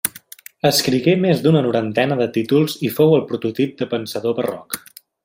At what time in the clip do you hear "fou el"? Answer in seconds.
2.97-3.25